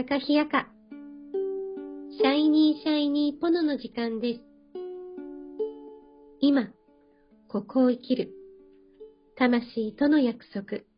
[0.00, 0.66] かかひやか、
[2.10, 4.40] シャイニーシャイニーポノの時間です。
[6.40, 6.70] 今、
[7.48, 8.30] ここを生きる、
[9.36, 10.89] 魂との約束。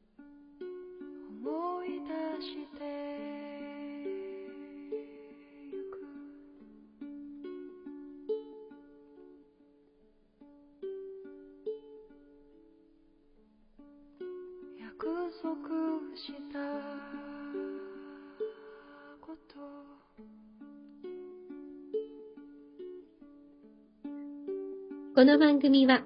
[25.23, 26.03] この番組は、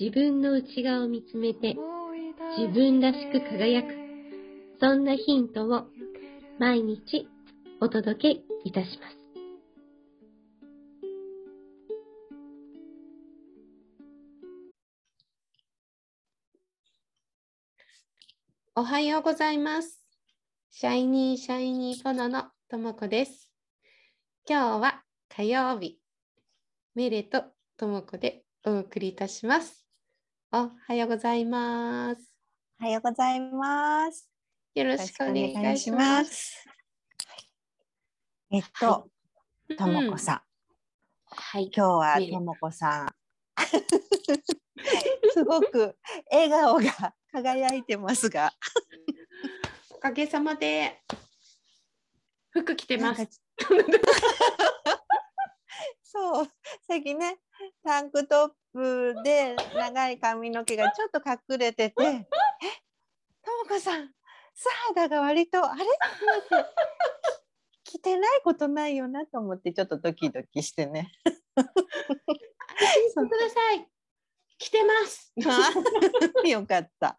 [0.00, 1.76] 自分の内側を見つめて、
[2.56, 3.94] 自分らしく輝く、
[4.80, 5.88] そんなヒントを
[6.58, 7.28] 毎日
[7.82, 9.18] お届けいたします。
[18.74, 20.02] おはようございます。
[20.70, 23.52] シャイニーシャイニーポノのともこです。
[24.48, 25.98] 今日は火曜日、
[26.94, 29.84] メレとともこでお送りいたします。
[30.52, 32.20] おはようございます。
[32.80, 34.30] おはようございます。
[34.76, 36.64] よろよしくお願いします。
[38.52, 39.08] えっと、
[39.76, 40.40] ともこさん、
[41.26, 41.64] はい。
[41.74, 43.08] 今日はねともこさん。
[45.34, 45.96] すごく
[46.30, 48.52] 笑顔が輝いてますが、
[49.90, 51.02] おかげさまで
[52.50, 53.42] 服着てます。
[56.14, 56.48] そう、
[56.86, 57.40] 最近ね、
[57.82, 62.24] タンクトップで長い髪の毛がちょっと隠れてて、え、
[63.42, 64.14] ともこさん、
[64.54, 65.82] 素肌が割と、あれ？
[65.82, 66.70] って思って、
[67.82, 71.10] 着てないことないよなと思って、ちょっとドキドキしてね。
[71.56, 73.88] 安心してください。
[74.56, 75.32] 着てます。
[76.48, 77.18] よかった。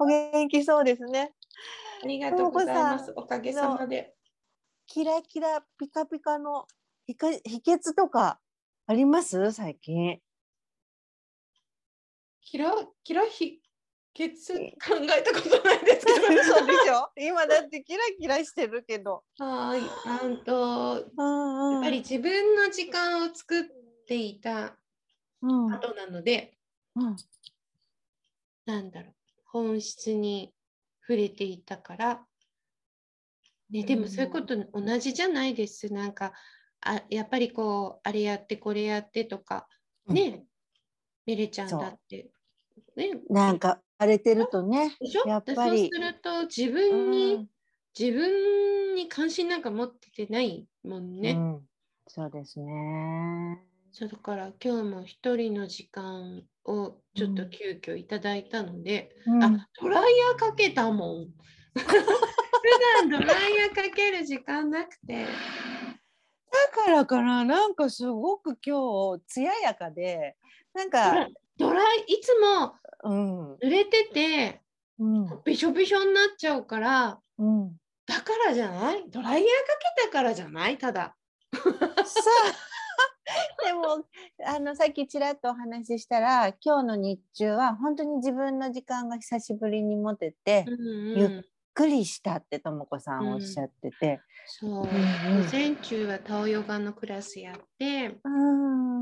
[0.00, 1.34] お元気そうですね。
[2.02, 3.12] ありがとうございます。
[3.14, 4.16] おかげさまで。
[4.86, 6.66] キラキラピカピカの
[7.06, 8.40] 秘か秘訣とか
[8.86, 9.52] あります？
[9.52, 10.18] 最近。
[12.40, 12.72] キラ
[13.02, 13.60] キラ秘
[14.14, 16.18] 訣考えたことないですけど。
[16.44, 17.10] そうでしょ？
[17.16, 19.24] 今だってキラキラしてるけど。
[19.38, 20.08] はい。
[20.08, 21.72] なんとうんうん。
[21.74, 23.64] やっぱり自分の時間を作っ
[24.06, 24.78] ていた
[25.42, 25.72] うん。
[25.74, 26.56] 後なので、
[26.94, 27.16] うん。
[28.66, 29.14] なんだろう。
[29.46, 30.54] 本質に
[31.02, 32.26] 触れていたから、
[33.70, 35.92] ね、でもそういうこと同じじゃないです。
[35.92, 36.32] なんか
[36.84, 39.66] あやっぱりこうあれやってこれやってとか
[40.06, 40.44] ね、
[41.26, 42.28] メレちゃんだって
[42.96, 44.92] ねなんか荒れてるとね。
[45.26, 47.48] やっぱりそうすると自分に、うん
[47.98, 51.60] 自分に関心なんか持っててないもんね、うん
[52.06, 53.62] そうですね。
[53.92, 61.28] そうだから今日も一人の時間をちょっとうん急遽いただいたので、うんあドライヤーかけたもん。
[61.74, 61.80] 普
[63.00, 65.26] 段ドライヤーかける時間なくて。
[66.76, 70.36] だからかななんかすごく今日艶やかで
[70.74, 73.54] なんかドライいつもうん。
[73.56, 74.60] 濡れてて
[74.98, 75.40] うん。
[75.44, 77.72] びしょびしょになっちゃうからうん。
[78.06, 79.04] だからじゃない？
[79.10, 79.48] ドライヤーか
[79.98, 80.78] けたからじゃない？
[80.78, 81.16] ただ。
[81.54, 81.64] さあ
[83.64, 84.04] でも
[84.46, 94.86] あのさっきちらっとお話ししたら今日の日中は本当に自分の時間が久しぶりに持てて、うんゆっうん、くりしたってともこさんおっしゃってて、そう、うんうん。
[95.44, 98.18] 午前中はタオヨガのクラスやって。
[98.24, 98.28] う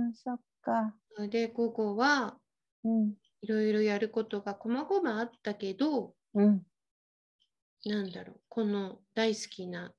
[0.09, 0.95] ん、そっか、
[1.29, 2.37] で午後は
[2.85, 3.15] うん。
[3.43, 6.63] いろいろやることがこまごまあったけどうん。
[7.85, 9.93] なんだろうこの大好きな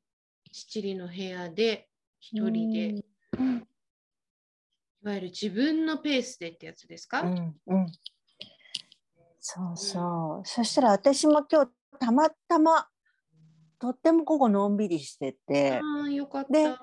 [0.51, 3.03] 七里の部屋で一人で、い
[3.38, 3.67] うん。
[5.03, 7.88] わゆる自分のペースでってやつですか、うんうん、
[9.41, 12.87] そうそう、そしたら私も今日たまたま
[13.79, 15.79] とっても午後のんびりしてて。
[15.81, 16.51] ああよかった。
[16.51, 16.73] で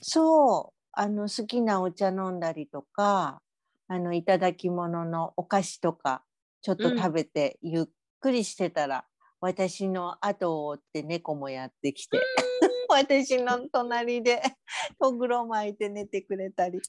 [0.00, 3.40] そうあの好きなお茶飲んだりとか
[3.86, 6.24] あのいただき物のお菓子とか
[6.62, 7.84] ちょっと食べてゆっ
[8.20, 9.04] くりしてたら、
[9.40, 12.18] 私の後を追って猫もやってきて
[12.88, 14.42] 私の隣で
[15.00, 16.78] とぐろ巻いて寝てくれたり。
[16.78, 16.80] い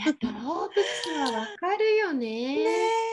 [0.00, 2.26] や動物はわかるよね。
[2.26, 3.09] ねえ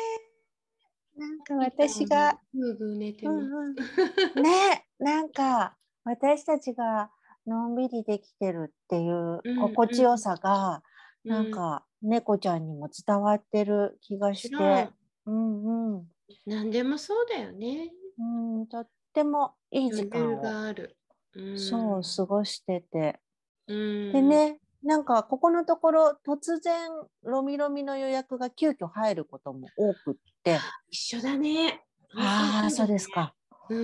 [1.17, 3.37] なんか私が、ぐーぐー寝てます。
[3.37, 7.09] うんうん、ねなんか私たちが
[7.45, 10.83] のんびりできてるっていううん心地よさが、
[11.25, 14.89] うなんか猫ちゃんにも伝わってる気がして、
[15.25, 16.07] うんうん。
[16.45, 17.91] 何でもそうだよね。
[18.19, 20.97] うん、とってもいい時間を、がある。
[21.35, 23.19] うん、そう過ごしてて、
[23.67, 26.89] うん、でねなんかここのところ突然
[27.23, 31.83] ロミロミの予約が急遽入ることも多くって一緒だね。
[32.15, 33.13] ああそうですね。
[33.13, 33.33] か
[33.69, 33.77] うん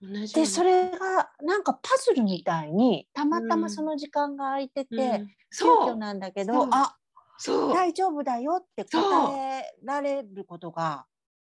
[0.00, 0.14] うん。
[0.14, 6.96] 同じでなそれがなんかパズルみたいにたまたうんまその時間が空いてて、うん急そう遽なんだけどあ
[7.36, 7.74] そう。
[7.74, 8.98] 大丈夫だよって答
[9.36, 11.04] えられることが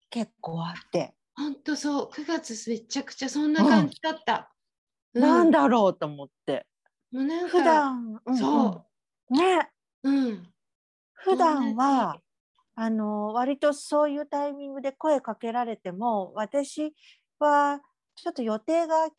[0.09, 2.09] 結構あって、本当そう。
[2.11, 4.51] 9月めちゃくちゃそんな感じだった。
[5.13, 6.65] うなんだろうと思って
[7.11, 8.86] もうなんか普段、うんそうんねう。
[10.03, 10.47] うん。
[11.13, 12.17] 普段は
[12.75, 16.93] あの割とそういうタイミングで声かけられても私
[17.39, 17.81] は
[18.15, 19.09] ちょっと予定が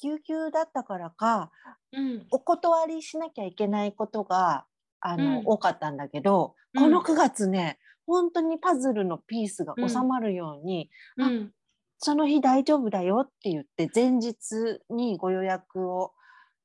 [0.00, 1.50] 急遽だったからか
[1.92, 2.26] うん。
[2.30, 4.66] お断りしなきゃいけないことが
[5.00, 11.52] あの、うん多かったんだけど、うんこの9月ね本当にパズルのピースがうん収まるように、うん。
[11.98, 16.12] その日大丈夫だよって言って前日にご予約を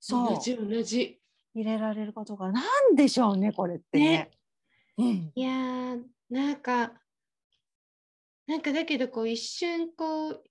[0.02, 1.21] そう同じ同じ。
[1.54, 2.62] 入れられることがな
[2.92, 4.08] んでしょうねこれってね。
[4.08, 4.32] ね。
[4.98, 5.32] うん。
[5.36, 6.94] いやーなんか
[8.48, 10.44] なんかだけどこう一瞬こう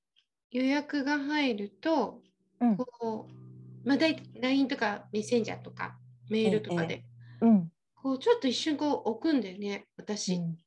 [0.50, 2.20] 予約が入ると
[2.60, 2.76] うん。
[2.76, 5.96] こうまあだい LINE とかメッセンジャーとか
[6.28, 7.04] メールとかで、
[7.40, 7.72] うん。
[7.94, 10.34] こうちょっと一瞬こう置くんだよね私。
[10.34, 10.58] うん。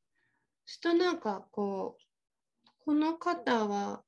[0.66, 2.04] するとなんかこう
[2.86, 4.02] この方は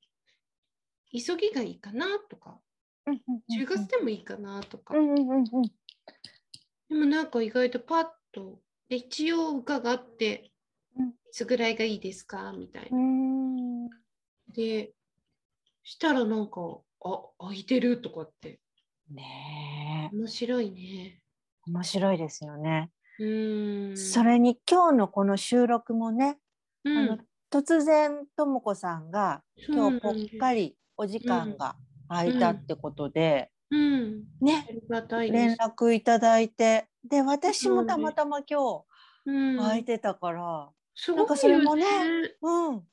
[1.12, 2.58] 急ぎがいいかなとか
[3.06, 5.46] うんうんうん10月でもいいかなとか、うんうんうんうん
[6.88, 10.50] でもなんか意外とパッとで一応伺って、
[10.96, 11.08] うん。
[11.08, 12.52] いつぐらいがいいですか？
[12.52, 12.96] みたいな。
[12.96, 13.88] うん。
[14.54, 14.92] で、
[15.82, 18.60] したらなんか、あ、空いてるとかって、
[19.10, 20.16] ねえ。
[20.16, 21.20] 面白いね。
[21.66, 22.90] 面白いですよね。
[23.18, 23.96] うーん。
[23.96, 26.38] それに今日のこの収録もね、
[26.84, 27.18] うん、あの
[27.50, 31.76] 突然とも子さんが今日ぽっかりお時間が
[32.08, 34.28] 空いたってことで、うん。
[34.40, 34.72] ね。
[35.28, 35.56] 連す。
[35.56, 36.88] 絡いただいて。
[37.04, 38.84] で私もたまたま今
[39.24, 39.56] うん。
[39.56, 42.88] 日空いてたから、すなんかそれもねようん。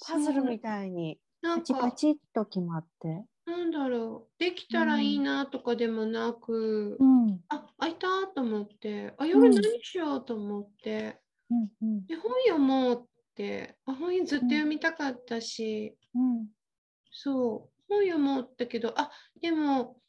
[0.00, 0.60] パズルみい。
[0.60, 4.38] たいになんパチパか、チっと決まって、なんだろう。
[4.38, 7.42] できたらいいなとかでもなく、うん。
[7.48, 9.72] あ、空いたと思って、あ、夜うん。
[9.72, 11.20] 何しようと思って、
[11.50, 12.08] うんうん。
[12.08, 16.52] で、本読もうって、あ本ずっと読みたかったし、うん。
[17.10, 19.10] そう、本読もうったけど、あ、
[19.40, 20.01] でも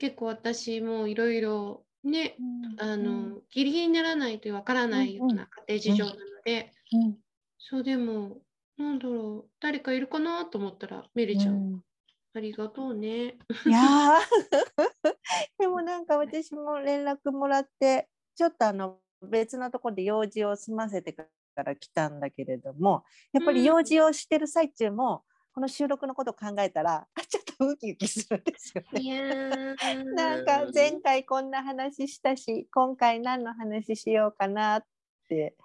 [0.00, 2.36] 結構私もいろいろね、
[2.78, 7.16] あの、ギリギリにならないとわからないような家庭事情なので、うん。
[7.58, 8.38] そうでも、
[8.78, 11.84] なんだろう、誰かいるかなと思ったら、メリちゃん、うん。
[12.32, 13.36] ありがとうね。
[13.66, 14.20] いやー。
[15.58, 21.26] でもなんか私も連絡もらってちょっとあの別のところで用事を済ませてか
[21.56, 29.76] ら来たんだけれどもやっぱり用事をしてる最中も、この収録のことを考えたらあちょっとウキウキするんですよね。
[30.14, 34.84] なんか前回こんな話したし今回何の話しようかなっ
[35.28, 35.56] て。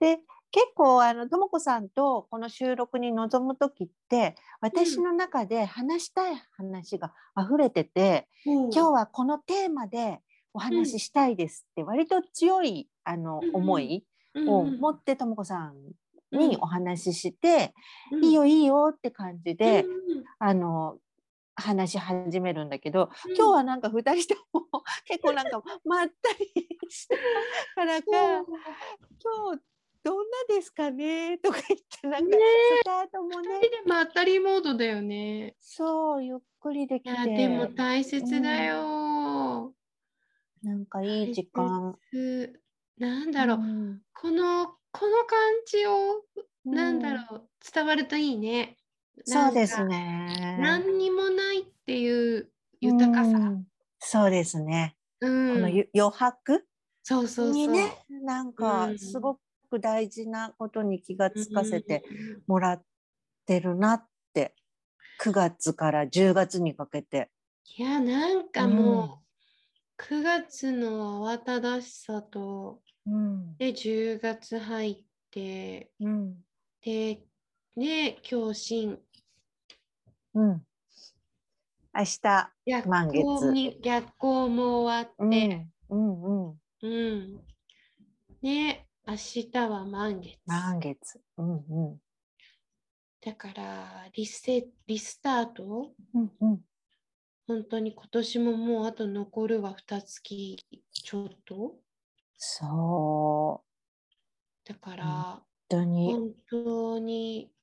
[0.00, 0.18] で
[0.50, 10.20] 結構あのとも子さんとこの収録に臨む時って私の中で話したい話が溢れてて、今今日はこのテーマで
[10.52, 14.06] お話ししたいですって割と強いあのうんうん思い
[14.46, 15.74] を持ってとも子さん
[16.30, 17.74] にお話しして、
[18.22, 19.84] いいよいいよって感じで、
[20.38, 20.98] あの
[21.56, 24.66] 話し始めるんだけど、今日はなんか2人とも
[25.06, 27.16] 結構なんかまったりした
[27.74, 28.46] からか
[29.22, 29.62] 今日
[30.02, 31.38] どんなですかね？
[31.42, 32.42] とか言ってなんかね。
[32.82, 35.56] スタートも二ね人でまったりモードだよね。
[35.60, 37.16] そうゆっくりできいて。
[37.16, 39.74] やでも大切だよ。
[40.62, 41.98] なんかいい時間。
[42.98, 44.02] なんだろう、ん。
[44.14, 46.24] このこの感じを
[46.64, 47.50] なんだうろう。
[47.74, 48.76] 伝わるといいね。
[49.24, 50.58] そうですね。
[50.60, 53.30] 何にもないっていう豊かさ。
[53.38, 53.66] うん
[54.06, 54.96] そうですね。
[55.20, 56.66] うんこのゆ余白？
[57.02, 57.52] そうそう。
[57.52, 59.38] にね、なんかうんすご
[59.70, 62.82] く大事なことに気がつかせてうんもらっ
[63.46, 64.54] てるなって、
[65.22, 67.30] 9月から10月にかけて。
[67.78, 69.22] いやなんかも
[69.98, 73.56] う、9月の慌ただしさとうん。
[73.56, 74.96] で10月入っ
[75.30, 76.34] てうん。
[76.82, 77.22] で
[77.76, 78.98] ね共振
[80.34, 80.66] うん。
[81.94, 82.52] 明日。
[82.66, 85.72] 逆満月行に逆行も終わうって、ん。
[85.90, 86.60] うんうん。
[86.82, 87.40] うん。
[88.42, 90.38] ね、明日は満月。
[90.46, 91.20] 満月。
[91.36, 92.00] うんうん。
[93.20, 95.92] だからリセ、リスタート？
[96.14, 96.60] うんうん。
[97.46, 101.76] 本当に今年ももうあと残るは2月ちょっと？
[102.38, 104.68] そう。
[104.68, 106.12] だから、本当に。
[106.14, 107.53] 本当に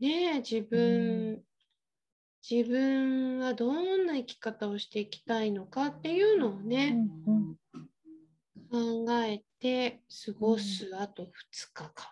[0.00, 1.44] ね、自分、
[2.48, 7.56] 自分はどんな生き方をしていきたいのかっていうのをうね、んうん。
[8.70, 10.90] 考えて過ごす。
[10.96, 11.26] あと2
[11.74, 12.08] 日間。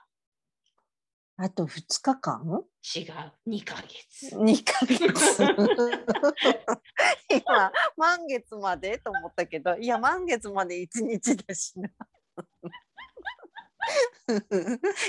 [1.40, 2.64] あと2日間？
[2.96, 4.36] 違う、2ヶ月。
[4.36, 5.44] 2ヶ月。
[7.30, 8.98] 今満月まで？
[8.98, 9.76] と思ったけど。
[9.76, 11.88] いや満月まで1日だしな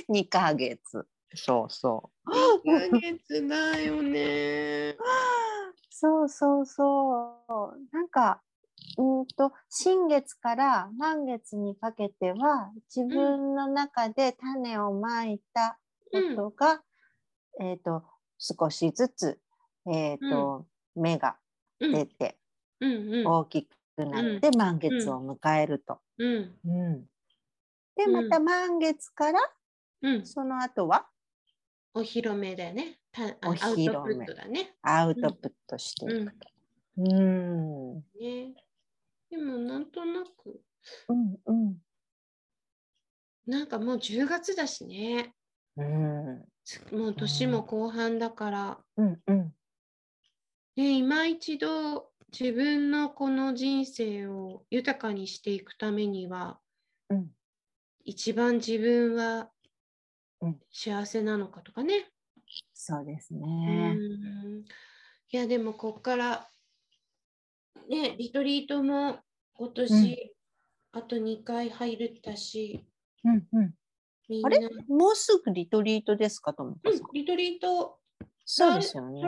[0.07, 2.67] 2ヶ月そうそう。
[2.67, 4.98] 2ヶ月だよね。
[5.89, 7.95] そうそうそう。
[7.95, 8.41] なんか
[8.98, 15.77] うんと新月から満月にかけては自分の中で種をまいた
[16.12, 16.81] ことが、
[17.62, 18.03] えっ、と
[18.38, 19.39] 少しずつ
[19.91, 21.38] えっ、と、芽が
[21.79, 21.91] うん。
[21.93, 22.38] 出て
[22.81, 23.27] うんうん。
[23.27, 26.00] 大きくなって満月を迎えると。
[26.17, 26.55] うん。
[26.65, 27.01] うん。
[27.95, 28.13] でうん。
[28.13, 29.39] また満月から
[30.01, 30.25] うん。
[30.25, 31.07] その後は
[31.93, 33.00] お披露目だよね。
[33.12, 34.75] たあおアウト披露目プットだね。
[34.81, 36.50] アウトプットしていくと。
[36.98, 38.53] うんね。
[39.29, 40.62] でもなんとなく、
[41.08, 41.77] うんうん
[43.46, 45.34] なんかもう10月だしね。
[45.75, 49.53] うんつもう年も後半だから、うんうん
[50.75, 56.60] ね、今一度自分のこの人生を豊かにしていくためには、
[57.10, 57.27] うん
[58.05, 59.48] 一番自分はうん
[60.72, 62.10] 幸せなのかとかね。
[62.74, 63.93] そうですうね。
[63.93, 64.65] ん。
[65.31, 66.48] いやでもこっから
[67.88, 69.19] ねリトリートも
[69.53, 70.36] 今年、
[70.93, 72.84] あと2回入るったし
[73.24, 73.74] うんうん。
[74.46, 74.60] あれ？
[74.88, 76.77] もうすぐリトリートですかとも。
[76.84, 78.00] うん、リトリート
[78.46, 79.22] そうですよね。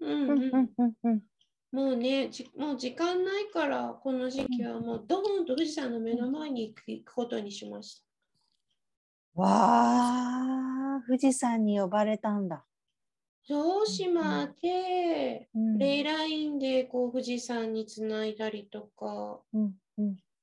[0.00, 0.30] うんうん。
[0.30, 1.22] うんうんうんうん。
[1.72, 8.06] もうねじもう時間ないからこの時期はもうドーンと富士山の目の前に行くことにしました。
[9.36, 12.64] わあ富士山に呼ばれたんだ。
[13.44, 19.40] 城島で、うんレイラインでこう富士山につないだりとか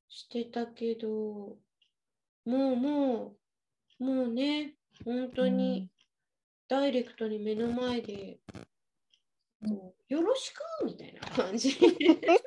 [0.07, 1.57] してたけど、も
[2.45, 3.35] うも
[3.99, 5.89] う、もうね、本当に
[6.69, 8.39] ダイレクトに目の前で、
[10.07, 11.71] よろしくみたいな感じ。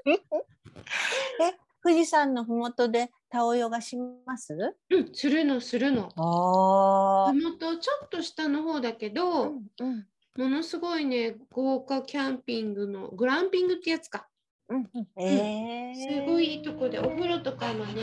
[0.07, 4.57] え富士山のふもとでタオヨガします？
[4.89, 6.09] うん、するの、するの。
[6.17, 10.07] あふもとちょっと下の方だけど、うん
[10.39, 14.29] ものすごいね、豪華キャンピングの、グランピングってやつか。
[14.69, 15.09] うんうん。
[15.23, 18.03] えすーごいいいとこで、お風呂とかもね、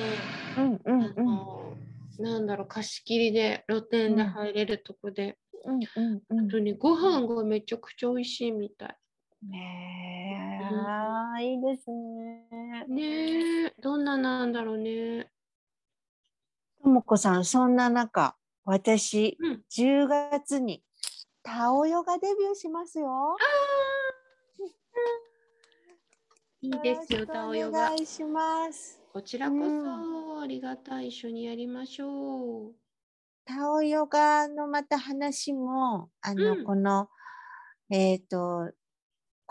[0.57, 1.25] うんうんあうん。
[1.25, 1.73] の、
[2.19, 6.47] なんだろう、貸し切りで露店で入れるとこで、うんうんうん。
[6.47, 8.97] あとね、ご飯がめちゃくちゃ美味しいみたい。
[9.49, 10.69] ね
[11.39, 12.85] え、いいですね。
[12.87, 15.29] ねえ、どんななんだろうね。
[16.81, 18.35] ともこさん、そんな中、
[18.65, 19.63] 私、うん。
[19.71, 20.83] 10月に
[21.43, 23.35] タオヨガデビューしますよ。
[26.61, 27.97] いいですよ、タオヨガお願。
[27.97, 29.01] いします。
[29.11, 31.09] こちらこそ、ありがたい。
[31.09, 32.73] 一緒にやりましょう。
[33.43, 37.09] タオヨガのまた話も、あの、うんこの、
[37.89, 38.71] えっ、と、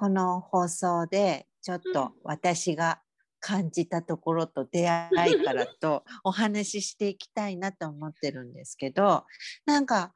[0.03, 3.01] この放送で、ちょっうんと私が
[3.39, 9.25] 感じたところと出会いからと お話ししていきたいなと思ってるんですけど、
[9.65, 10.13] なんか、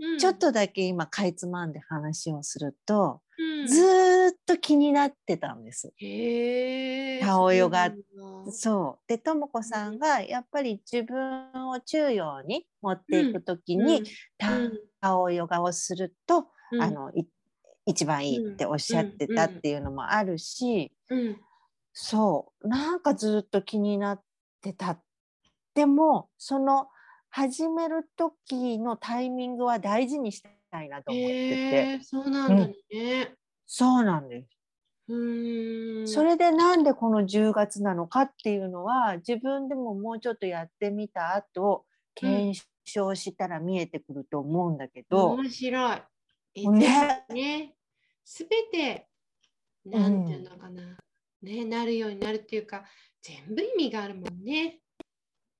[0.00, 5.92] うんちょっ、とだけ今かいつまんで話をすると、うんずーっと気になってたんです。
[5.98, 7.20] へえ。
[7.20, 7.92] タオヨガ
[8.50, 9.08] そう。
[9.08, 14.02] で、ともこさんがやっぱり自分を中央に持っていくときに、
[15.00, 17.24] タオヨガをすると、うんあ、のい
[17.88, 21.36] 一番いいっておっしゃってたっていうのもあるし、うん
[22.00, 24.22] そうなんかずっと気になっ
[24.62, 25.00] てた
[25.74, 26.86] でもその
[27.28, 33.34] 始める時のタイミングは大事にしたいなと思ってて、へえ、そうなんだね。
[33.66, 34.48] そうなんです。
[35.08, 36.08] うーん。
[36.08, 46.02] それでなんでこの10月なのかっていうのは自分でももうちょっとやってみた後検証したら見えてくると思うんだけど、面白い。
[46.54, 47.74] えねね。
[48.30, 49.08] すべて、
[49.86, 50.98] なんていうのかな、
[51.40, 52.84] ね、なるようになるっていうか、
[53.22, 54.80] 全部意味があるもんね。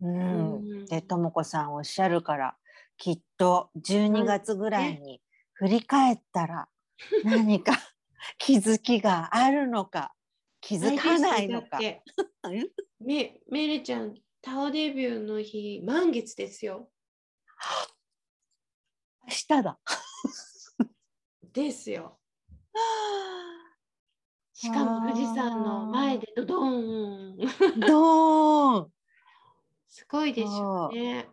[0.03, 2.57] うんうんでともこさんおっしゃるから
[2.99, 5.21] きっと12月ぐらいに
[5.55, 6.69] 振り返ったら
[7.25, 7.73] 何か
[8.39, 10.15] 気づきがあるのか
[10.61, 11.81] 気づかないのか
[13.01, 16.91] めめれちゃん、タオデビューの日、満月ですよ。
[19.25, 19.81] 明日だ。
[21.53, 22.18] ですよ。
[24.61, 27.37] しかも富士山の前でドドーン。
[27.81, 28.87] どー。
[28.87, 28.93] ん
[29.87, 31.29] すごいでしょうね。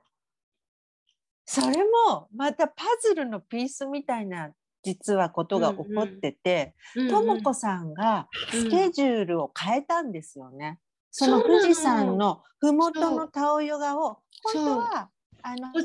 [1.46, 4.52] それもまたパズルのピースみたいな
[4.84, 6.76] 実はことが起こってて、
[7.10, 10.80] ともこさんがスケジュールを変えたんですよね。
[11.10, 11.42] その。
[11.42, 15.10] その富士山のふもとそうのタオヨガを本当は
[15.42, 15.84] あの午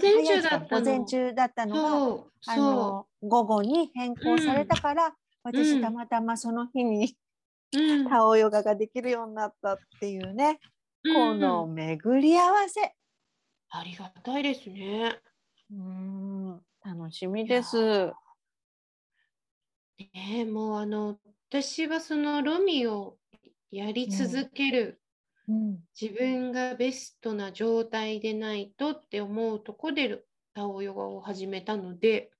[0.82, 1.74] 前中だったの。
[1.74, 5.12] があその午後に変更されたから、うん
[5.42, 7.16] 私たまたまその日に
[7.73, 8.09] う、うん。
[8.09, 10.59] タオヨガができるようになったっていうね、
[11.14, 11.75] このうん。
[11.75, 12.94] 巡り合わせ。
[13.70, 15.18] ありがたいですね。
[15.70, 16.61] うん。
[16.85, 18.12] 楽しみです。
[19.99, 21.18] ねえもうあの
[21.50, 23.18] 私はそのロミを
[23.70, 25.00] やり続ける、
[25.49, 25.78] うん。
[26.00, 30.23] 自分がベストな状態でないとって思うとこで
[30.54, 32.30] タオヨガを始めたので。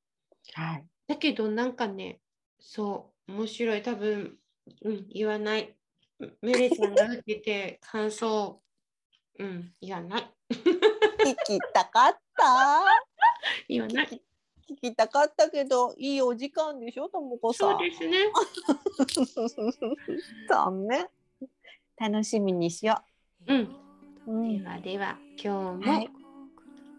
[0.55, 0.87] はい。
[1.07, 2.21] だけどなんかね
[2.61, 3.83] そう面白い。
[3.83, 4.37] 多分、
[4.83, 5.75] うん、言わない。
[6.43, 8.61] メレちゃんが受けて感想。
[9.39, 10.31] うん言わない。
[10.51, 12.85] 聞きたかった。
[13.69, 14.23] 言わない。
[14.71, 17.59] 聞きたかったけど、いいお時間でしょ、ともこさ。
[17.59, 18.19] そうんですね。
[20.49, 21.09] 残念。
[21.97, 23.03] 楽しみにしよ
[23.47, 23.55] う。
[23.55, 23.61] ん。
[24.27, 24.33] う。
[24.33, 24.59] うん。
[24.59, 26.11] ではでは今日もはい。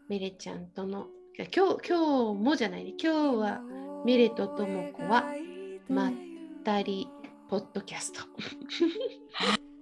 [0.10, 2.94] メレちゃんとの今日今日もじゃないね。
[3.02, 3.62] 今日は
[4.04, 5.34] メレとともこは
[5.92, 6.14] まっ
[6.64, 7.08] たり
[7.50, 8.22] ポッドキャスト。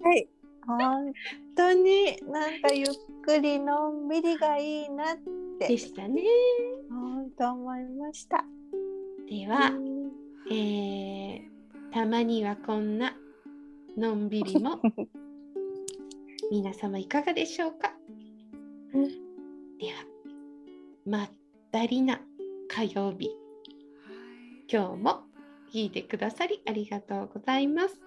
[0.01, 0.27] はい。
[0.65, 1.13] 本
[1.55, 2.87] 当になんかゆっ
[3.23, 5.17] くりのんびりがいいなっ
[5.59, 5.67] て。
[5.67, 6.23] でしたね。
[6.89, 8.43] 本当思いました。
[9.29, 10.11] では、うん
[10.51, 11.49] えー
[11.91, 13.15] たまにはこんな
[13.97, 14.79] のんびりも。
[16.51, 17.95] 皆様いかがでしょうか、
[18.93, 19.07] うん。
[19.77, 20.05] では
[21.05, 21.29] まっ
[21.71, 22.21] たりな
[22.67, 23.29] 火曜日。
[24.71, 25.28] 今日も
[25.73, 28.01] 聞いてくださりありがとうございます。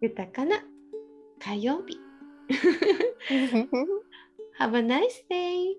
[0.00, 0.62] 豊かな
[1.38, 1.98] 火曜日。
[4.58, 5.76] Have a nice day